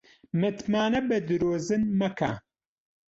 متمانە 0.39 0.99
بە 1.07 1.17
درۆزن 1.27 1.83
مەکە 1.99 2.31